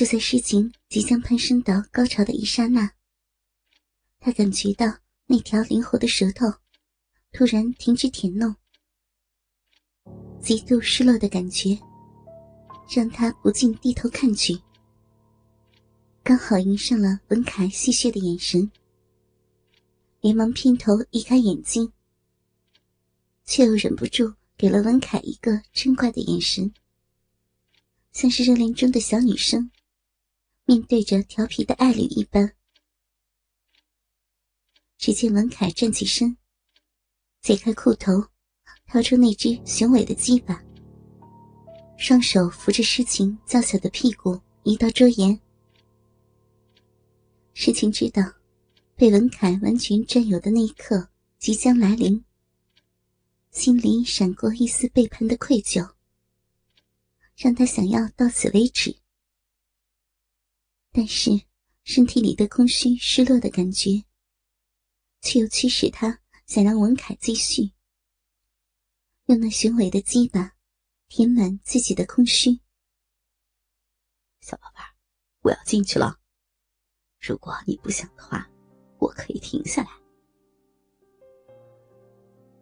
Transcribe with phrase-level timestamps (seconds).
[0.00, 2.90] 就在诗情即将攀升到高潮的一刹那，
[4.18, 4.86] 他感觉到
[5.26, 6.46] 那条灵活的舌头
[7.32, 8.56] 突然停止舔弄，
[10.40, 11.78] 极度失落的感觉
[12.88, 14.58] 让他不禁低头看去，
[16.22, 18.72] 刚好迎上了文凯戏谑的眼神，
[20.22, 21.92] 连忙偏头移开眼睛，
[23.44, 26.72] 却又忍不住给了文凯一个嗔怪的眼神，
[28.12, 29.70] 像是热恋中的小女生。
[30.70, 32.54] 面对着调皮的爱侣一般，
[34.98, 36.36] 只见文凯站起身，
[37.42, 38.12] 解开裤头，
[38.86, 40.64] 掏出那只雄伟的鸡巴，
[41.98, 45.40] 双手扶着诗情娇小的屁股移到桌沿。
[47.52, 48.22] 诗情知道，
[48.94, 51.08] 被文凯完全占有的那一刻
[51.40, 52.24] 即将来临，
[53.50, 55.94] 心里闪过一丝背叛的愧疚，
[57.34, 59.00] 让他想要到此为止。
[60.92, 61.30] 但是，
[61.84, 64.04] 身体里的空虚、失落的感觉，
[65.20, 67.72] 却又驱使他想让文凯继续
[69.26, 70.52] 用那雄伟的鸡巴
[71.08, 72.60] 填满自己的空虚。
[74.40, 74.90] 小宝贝儿，
[75.42, 76.18] 我要进去了。
[77.20, 78.50] 如果你不想的话，
[78.98, 79.90] 我可以停下来。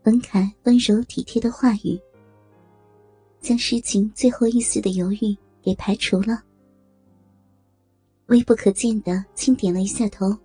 [0.05, 1.99] 文凯温柔体贴的话语，
[3.41, 6.45] 将诗情最后一丝的犹豫给排除了。
[8.29, 10.37] 微不可见的轻点了一下头，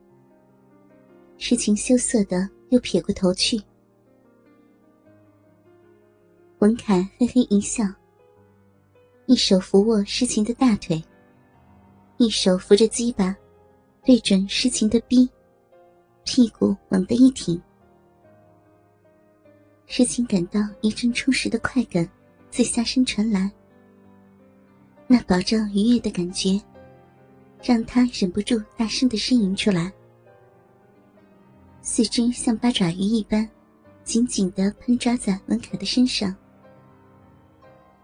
[1.38, 3.62] 诗情羞涩的又撇过头去。
[6.59, 7.84] 文凯嘿嘿一笑，
[9.26, 11.04] 一手扶握诗情的大腿，
[12.16, 13.36] 一手扶着鸡巴，
[14.06, 15.30] 对准诗情的逼，
[16.23, 17.61] 屁股猛地一挺，
[19.88, 22.09] 诗情感到一阵充实的快感
[22.50, 23.52] 自下身传来，
[25.06, 26.58] 那保证愉悦的感觉。
[27.64, 29.92] 让他忍不住大声的呻吟出来，
[31.82, 33.49] 四肢像八爪鱼一般，
[34.04, 36.36] 紧紧的喷抓在文凯的身上。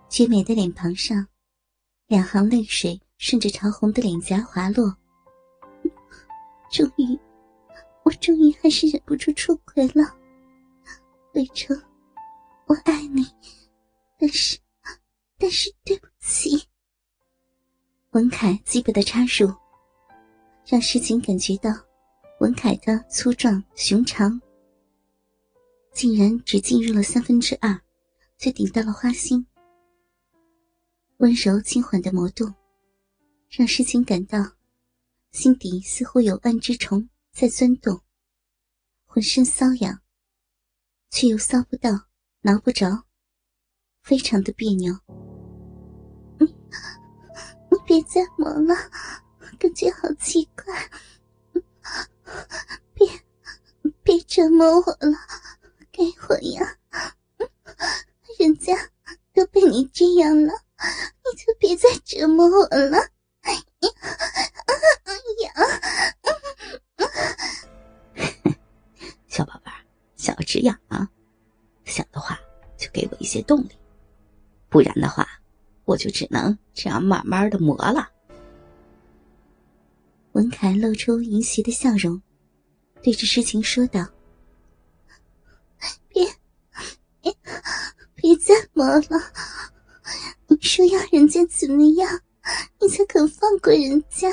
[0.07, 1.27] 绝美的脸庞上，
[2.07, 4.95] 两行泪水顺着潮红的脸颊滑落。
[6.71, 7.19] 终于，
[8.05, 10.15] 我终于还是忍不住出轨了，
[11.33, 11.77] 魏成，
[12.65, 13.25] 我爱你，
[14.17, 14.57] 但是，
[15.37, 16.65] 但是对不起。
[18.11, 19.53] 文凯基本的插入，
[20.65, 21.69] 让诗情感觉到
[22.39, 24.41] 文凯的粗壮雄长，
[25.93, 27.79] 竟然只进入了三分之二，
[28.39, 29.45] 却顶到了花心。
[31.17, 32.51] 温柔轻缓的魔动，
[33.47, 34.39] 让诗情感到
[35.31, 38.01] 心底似乎有万只虫在钻动，
[39.05, 40.01] 浑身瘙痒，
[41.11, 41.91] 却又搔不到、
[42.41, 43.03] 挠不着，
[44.01, 44.97] 非常的别扭。
[47.89, 48.75] 别再磨了，
[49.57, 50.91] 感觉好奇怪。
[52.93, 53.09] 别，
[54.03, 55.17] 别折磨我了，
[55.91, 56.77] 给我呀！
[58.37, 58.77] 人家
[59.33, 62.99] 都被你这样了，你就别再折磨我了。
[63.41, 65.51] 哎呀，
[69.27, 69.81] 小宝贝儿，
[70.15, 71.09] 想要止痒啊？
[71.85, 72.39] 想的话
[72.77, 73.71] 就给我一些动力，
[74.69, 75.27] 不然的话。
[75.89, 78.07] 我就只能这样慢慢的磨了。
[80.33, 82.21] 文凯露出淫邪的笑容，
[83.01, 84.07] 对着诗情说道
[86.07, 86.23] ：“别，
[87.21, 87.35] 别，
[88.13, 89.19] 别再磨了！
[90.47, 92.07] 你说要人家怎么样，
[92.79, 94.29] 你才肯放过人家？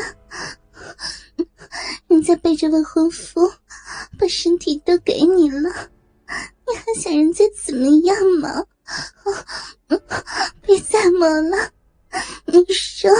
[2.07, 3.51] 人家背着未婚夫，
[4.19, 5.71] 把身体都给你了，
[6.67, 8.63] 你还想人家怎么样吗？”
[11.27, 11.73] 别再磨了，
[12.47, 13.11] 你说，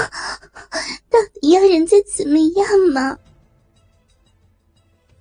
[1.11, 3.19] 到底要人家怎么样嘛？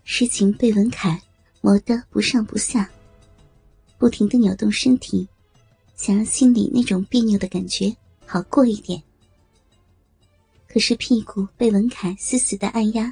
[0.03, 1.19] 诗情被文凯
[1.61, 2.89] 磨得不上不下，
[3.97, 5.27] 不停的扭动身体，
[5.95, 9.01] 想让心里那种别扭的感觉好过一点。
[10.67, 13.11] 可是屁股被文凯死死的按压，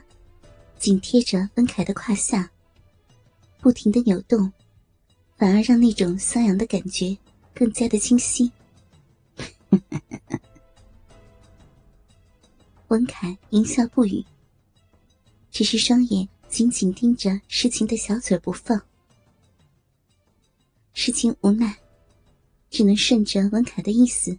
[0.78, 2.52] 紧贴着文凯的胯下，
[3.60, 4.52] 不停的扭动，
[5.38, 7.18] 反而让那种瘙痒的感觉。
[7.56, 8.52] 更加的清晰。
[12.90, 14.24] 文凯淫笑不语，
[15.52, 18.80] 只是双眼紧紧盯着诗情的小嘴不放。
[20.94, 21.78] 诗情无奈，
[22.70, 24.38] 只能顺着文凯的意思，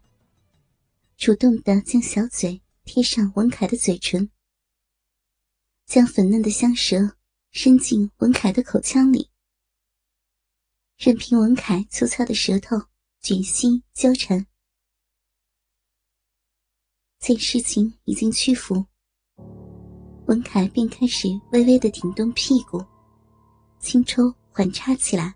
[1.16, 4.30] 主动的将小嘴贴上文凯的嘴唇，
[5.86, 7.16] 将粉嫩的香舌
[7.50, 9.30] 伸进文凯的口腔里，
[10.96, 12.80] 任凭文凯粗糙的舌头。
[13.20, 14.46] 卷心交缠，
[17.26, 18.84] 见事情已经屈服，
[20.26, 22.84] 文凯便开始微微的挺动屁股，
[23.80, 25.34] 轻抽缓插起来。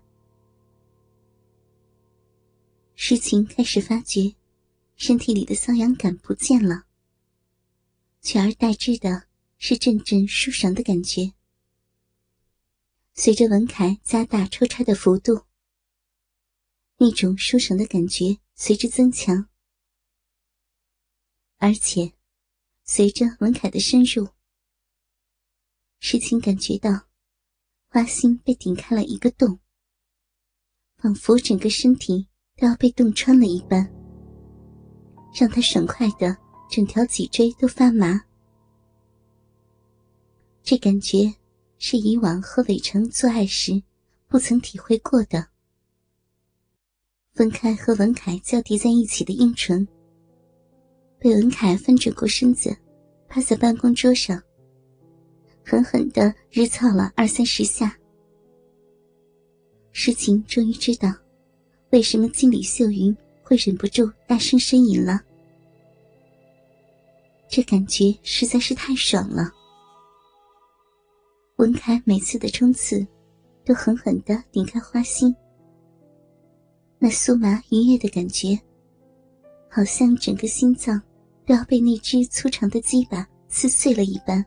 [2.93, 4.35] 事情开始发觉，
[4.97, 6.83] 身体里的瘙痒感不见了，
[8.21, 9.23] 取而代之的
[9.57, 11.33] 是阵阵舒爽的感觉。
[13.15, 15.41] 随着文凯加大抽插的幅度，
[16.97, 19.49] 那种舒爽的感觉随之增强，
[21.59, 22.11] 而且
[22.83, 24.27] 随着文凯的深入，
[25.99, 27.03] 诗情感觉到
[27.87, 29.59] 花心被顶开了一个洞，
[30.97, 32.27] 仿佛整个身体。
[32.59, 33.89] 都要被洞穿了一般，
[35.33, 36.35] 让他爽快的
[36.69, 38.21] 整条脊椎都发麻。
[40.61, 41.33] 这感觉
[41.77, 43.81] 是以往和伟成做爱时
[44.27, 45.47] 不曾体会过的。
[47.31, 49.87] 分开和文凯交叠在一起的阴唇，
[51.19, 52.75] 被文凯翻转过身子，
[53.27, 54.41] 趴在办公桌上，
[55.65, 57.95] 狠狠的日操了二三十下。
[59.91, 61.13] 事情终于知道。
[61.91, 65.19] 为什么经理秀云会忍不住大声呻吟了？
[67.47, 69.51] 这感觉实在是太爽了。
[71.55, 73.03] 文凯每次的冲刺，
[73.65, 75.35] 都狠狠的顶开花心，
[76.99, 78.59] 那酥麻愉悦的感觉，
[79.67, 81.01] 好像整个心脏
[81.49, 84.45] 都要被那只粗长的鸡巴撕碎了一般，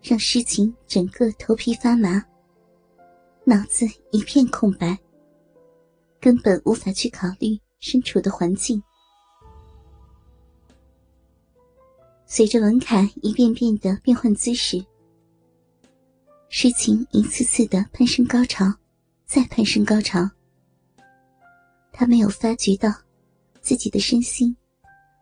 [0.00, 2.24] 让诗情整个头皮发麻，
[3.42, 4.96] 脑子一片空白。
[6.20, 8.80] 根本无法去考虑身处的环境。
[12.24, 14.80] 随着文凯一遍遍的变换姿势，
[16.48, 18.72] 诗情一次次的攀升高潮，
[19.26, 20.30] 再攀升高潮。
[21.90, 22.88] 他没有发觉到
[23.60, 24.56] 自己的身心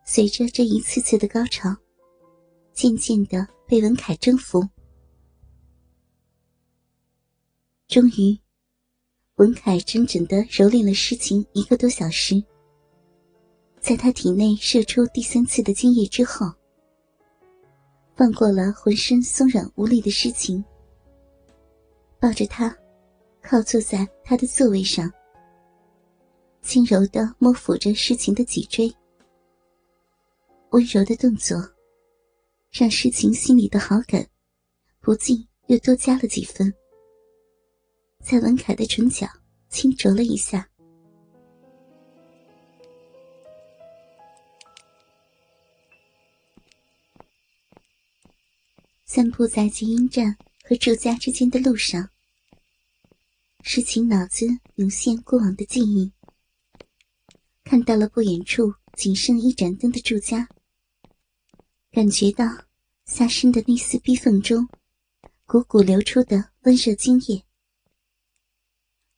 [0.09, 1.75] 随着这一次次的高潮，
[2.71, 4.65] 渐渐的被文凯征服。
[7.89, 8.39] 终于。
[9.35, 12.43] 文凯整整的蹂躏了诗情一个多小时，
[13.79, 16.51] 在他体内射出第三次的精液之后，
[18.15, 20.63] 放过了浑身松软无力的诗情，
[22.19, 22.75] 抱着他，
[23.43, 25.07] 靠坐在他的座位上，
[26.63, 28.91] 轻柔的摸抚着诗情的脊椎，
[30.71, 31.57] 温柔的动作，
[32.71, 34.27] 让诗情心里的好感，
[34.99, 36.73] 不禁又多加了几分。
[38.21, 39.27] 在文凯的唇角
[39.69, 40.69] 轻啄了一下，
[49.05, 52.09] 散步在捷运站和住家之间的路上，
[53.63, 56.11] 诗情脑子涌现过往的记忆，
[57.63, 60.47] 看到了不远处仅剩一盏灯的住家，
[61.91, 62.45] 感觉到
[63.05, 64.67] 下身的那丝逼缝中，
[65.47, 67.43] 汩汩流出的温热精液。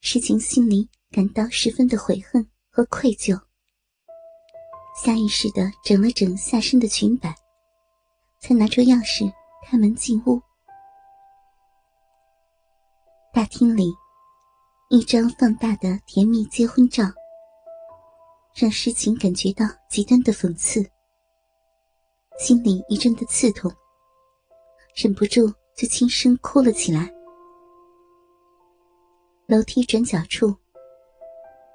[0.00, 3.38] 诗情心里感到十分的悔恨和愧疚，
[5.04, 7.34] 下意识的整了整下身的裙摆，
[8.40, 9.30] 才拿出钥匙
[9.66, 10.40] 开门进屋。
[13.34, 13.92] 大厅里，
[14.88, 17.04] 一张放大的甜蜜结婚照，
[18.54, 20.90] 让诗情感觉到极端的讽刺，
[22.38, 23.70] 心里一阵的刺痛，
[24.94, 27.12] 忍不住就轻声哭了起来。
[29.46, 30.54] 楼梯转角处，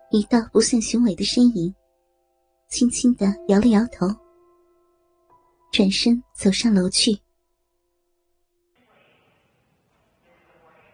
[0.10, 1.74] 一道不算雄伟的身影，
[2.68, 4.08] 轻轻的摇了摇头，
[5.72, 7.20] 转身走上楼去。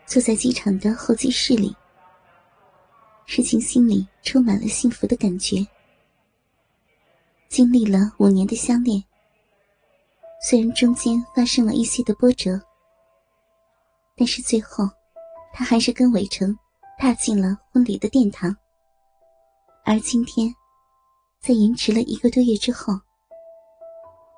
[0.05, 1.73] 坐在机场的候机室里，
[3.25, 5.65] 诗情心里充满了幸福的感觉。
[7.47, 9.01] 经历了五年的相恋，
[10.41, 12.59] 虽然中间发生了一些的波折，
[14.15, 14.89] 但是最后，
[15.53, 16.57] 他还是跟伟成。
[16.99, 18.55] 踏进了婚礼的殿堂，
[19.83, 20.53] 而今天，
[21.39, 22.93] 在延迟了一个多月之后，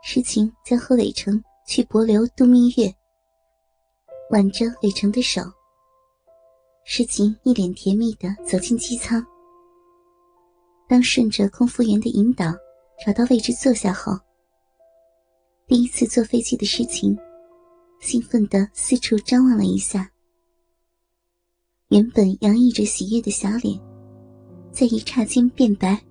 [0.02, 2.90] 诗情将和伟成去博流度蜜月，
[4.30, 5.42] 挽着伟成的手，
[6.86, 9.22] 诗情一脸甜蜜的走进机舱。
[10.88, 12.46] 当顺着空服员的引导
[13.06, 14.14] 找到位置坐下后，
[15.66, 17.18] 第一次坐飞机的事情，
[18.00, 20.12] 兴奋的四处张望了一下。
[21.88, 23.80] 原本洋溢着喜悦的小脸，
[24.72, 26.04] 在一刹间变白。